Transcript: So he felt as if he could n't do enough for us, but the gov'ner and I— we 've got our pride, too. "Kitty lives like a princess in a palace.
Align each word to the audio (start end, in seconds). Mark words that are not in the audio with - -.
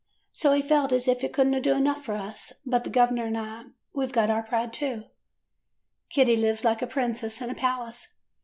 So 0.31 0.53
he 0.53 0.63
felt 0.63 0.91
as 0.91 1.07
if 1.07 1.21
he 1.21 1.29
could 1.29 1.45
n't 1.45 1.61
do 1.61 1.75
enough 1.75 2.03
for 2.03 2.15
us, 2.15 2.53
but 2.65 2.83
the 2.83 2.89
gov'ner 2.89 3.25
and 3.25 3.37
I— 3.37 3.65
we 3.93 4.03
've 4.03 4.11
got 4.11 4.31
our 4.31 4.41
pride, 4.41 4.73
too. 4.73 5.03
"Kitty 6.09 6.35
lives 6.35 6.65
like 6.65 6.81
a 6.81 6.87
princess 6.87 7.39
in 7.39 7.51
a 7.51 7.53
palace. 7.53 8.15